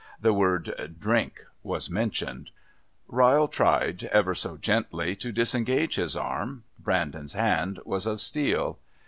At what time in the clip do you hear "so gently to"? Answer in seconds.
4.35-5.31